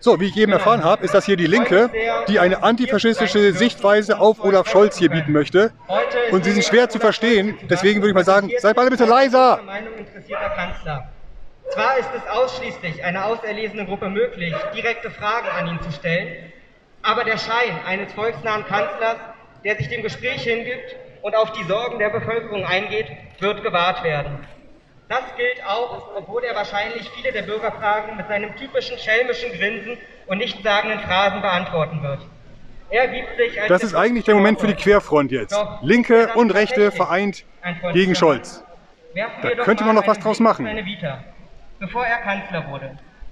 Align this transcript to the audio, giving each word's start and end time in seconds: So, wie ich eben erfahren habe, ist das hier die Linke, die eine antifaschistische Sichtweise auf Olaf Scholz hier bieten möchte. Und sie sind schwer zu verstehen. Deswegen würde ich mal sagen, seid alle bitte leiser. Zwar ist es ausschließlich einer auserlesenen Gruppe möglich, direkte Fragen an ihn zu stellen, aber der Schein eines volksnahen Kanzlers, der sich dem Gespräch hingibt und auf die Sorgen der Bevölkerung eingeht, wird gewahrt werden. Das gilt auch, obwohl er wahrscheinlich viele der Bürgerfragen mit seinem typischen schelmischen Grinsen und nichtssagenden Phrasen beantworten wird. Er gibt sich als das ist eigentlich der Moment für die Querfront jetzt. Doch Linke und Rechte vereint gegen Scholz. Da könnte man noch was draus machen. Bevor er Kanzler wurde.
So, 0.00 0.20
wie 0.20 0.26
ich 0.26 0.36
eben 0.36 0.52
erfahren 0.52 0.84
habe, 0.84 1.04
ist 1.04 1.12
das 1.12 1.26
hier 1.26 1.36
die 1.36 1.46
Linke, 1.46 1.90
die 2.28 2.38
eine 2.38 2.62
antifaschistische 2.62 3.52
Sichtweise 3.52 4.20
auf 4.20 4.44
Olaf 4.44 4.68
Scholz 4.68 4.96
hier 4.96 5.10
bieten 5.10 5.32
möchte. 5.32 5.72
Und 6.30 6.44
sie 6.44 6.52
sind 6.52 6.64
schwer 6.64 6.88
zu 6.88 7.00
verstehen. 7.00 7.58
Deswegen 7.68 8.00
würde 8.00 8.10
ich 8.10 8.14
mal 8.14 8.24
sagen, 8.24 8.50
seid 8.58 8.78
alle 8.78 8.90
bitte 8.90 9.06
leiser. 9.06 9.60
Zwar 11.70 11.98
ist 11.98 12.08
es 12.16 12.22
ausschließlich 12.30 13.04
einer 13.04 13.26
auserlesenen 13.26 13.86
Gruppe 13.86 14.08
möglich, 14.08 14.54
direkte 14.74 15.10
Fragen 15.10 15.48
an 15.48 15.68
ihn 15.68 15.82
zu 15.82 15.90
stellen, 15.90 16.52
aber 17.02 17.24
der 17.24 17.36
Schein 17.36 17.78
eines 17.86 18.12
volksnahen 18.12 18.64
Kanzlers, 18.64 19.16
der 19.64 19.76
sich 19.76 19.88
dem 19.88 20.02
Gespräch 20.02 20.42
hingibt 20.42 20.96
und 21.22 21.34
auf 21.34 21.52
die 21.52 21.64
Sorgen 21.64 21.98
der 21.98 22.10
Bevölkerung 22.10 22.64
eingeht, 22.64 23.06
wird 23.40 23.62
gewahrt 23.62 24.02
werden. 24.02 24.46
Das 25.08 25.24
gilt 25.36 25.64
auch, 25.64 26.16
obwohl 26.16 26.44
er 26.44 26.54
wahrscheinlich 26.54 27.08
viele 27.10 27.32
der 27.32 27.42
Bürgerfragen 27.42 28.16
mit 28.16 28.28
seinem 28.28 28.54
typischen 28.56 28.98
schelmischen 28.98 29.52
Grinsen 29.52 29.96
und 30.26 30.38
nichtssagenden 30.38 31.00
Phrasen 31.00 31.40
beantworten 31.40 32.02
wird. 32.02 32.20
Er 32.90 33.08
gibt 33.08 33.36
sich 33.36 33.60
als 33.60 33.68
das 33.68 33.82
ist 33.82 33.94
eigentlich 33.94 34.24
der 34.24 34.34
Moment 34.34 34.60
für 34.60 34.66
die 34.66 34.74
Querfront 34.74 35.30
jetzt. 35.30 35.52
Doch 35.52 35.82
Linke 35.82 36.32
und 36.34 36.50
Rechte 36.50 36.90
vereint 36.90 37.44
gegen 37.92 38.14
Scholz. 38.14 38.64
Da 39.14 39.64
könnte 39.64 39.84
man 39.84 39.94
noch 39.94 40.06
was 40.06 40.18
draus 40.18 40.40
machen. 40.40 40.68
Bevor 41.78 42.04
er 42.04 42.18
Kanzler 42.18 42.68
wurde. 42.70 42.98